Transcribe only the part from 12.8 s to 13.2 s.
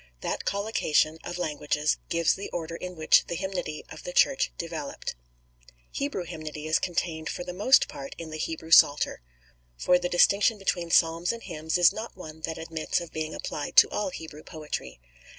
of